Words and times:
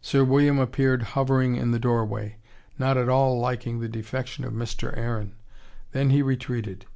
Sir 0.00 0.24
William 0.24 0.58
appeared 0.58 1.04
hovering 1.14 1.54
in 1.54 1.70
the 1.70 1.78
doorway, 1.78 2.38
not 2.76 2.96
at 2.96 3.08
all 3.08 3.38
liking 3.38 3.78
the 3.78 3.88
defection 3.88 4.42
of 4.44 4.52
Mr. 4.52 4.92
Aaron. 4.96 5.36
Then 5.92 6.10
he 6.10 6.22
retreated. 6.22 6.86